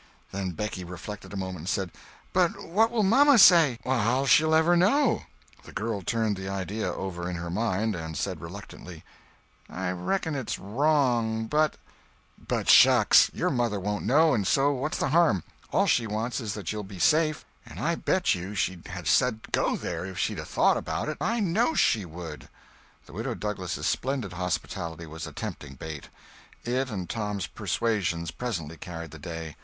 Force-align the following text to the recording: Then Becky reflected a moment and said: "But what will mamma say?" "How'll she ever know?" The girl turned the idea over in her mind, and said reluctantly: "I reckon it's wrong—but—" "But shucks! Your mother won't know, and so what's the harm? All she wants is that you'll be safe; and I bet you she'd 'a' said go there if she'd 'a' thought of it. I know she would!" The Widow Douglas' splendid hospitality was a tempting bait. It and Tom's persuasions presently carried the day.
Then 0.31 0.49
Becky 0.53 0.83
reflected 0.83 1.31
a 1.31 1.37
moment 1.37 1.59
and 1.59 1.69
said: 1.69 1.91
"But 2.33 2.65
what 2.65 2.89
will 2.89 3.03
mamma 3.03 3.37
say?" 3.37 3.77
"How'll 3.85 4.25
she 4.25 4.43
ever 4.45 4.75
know?" 4.75 5.25
The 5.63 5.71
girl 5.71 6.01
turned 6.01 6.37
the 6.37 6.49
idea 6.49 6.91
over 6.91 7.29
in 7.29 7.35
her 7.35 7.51
mind, 7.51 7.93
and 7.95 8.17
said 8.17 8.41
reluctantly: 8.41 9.03
"I 9.69 9.91
reckon 9.91 10.33
it's 10.33 10.57
wrong—but—" 10.57 11.77
"But 12.47 12.67
shucks! 12.67 13.29
Your 13.31 13.51
mother 13.51 13.79
won't 13.79 14.03
know, 14.03 14.33
and 14.33 14.47
so 14.47 14.71
what's 14.71 14.97
the 14.97 15.09
harm? 15.09 15.43
All 15.71 15.85
she 15.85 16.07
wants 16.07 16.39
is 16.41 16.55
that 16.55 16.71
you'll 16.71 16.81
be 16.83 16.97
safe; 16.97 17.45
and 17.63 17.79
I 17.79 17.93
bet 17.93 18.33
you 18.33 18.55
she'd 18.55 18.87
'a' 18.87 19.05
said 19.05 19.51
go 19.51 19.77
there 19.77 20.03
if 20.03 20.17
she'd 20.17 20.39
'a' 20.39 20.45
thought 20.45 20.77
of 20.77 21.09
it. 21.09 21.17
I 21.21 21.39
know 21.41 21.75
she 21.75 22.05
would!" 22.05 22.49
The 23.05 23.13
Widow 23.13 23.35
Douglas' 23.35 23.85
splendid 23.85 24.33
hospitality 24.33 25.05
was 25.05 25.27
a 25.27 25.31
tempting 25.31 25.75
bait. 25.75 26.09
It 26.63 26.89
and 26.89 27.07
Tom's 27.07 27.45
persuasions 27.45 28.31
presently 28.31 28.77
carried 28.77 29.11
the 29.11 29.19
day. 29.19 29.57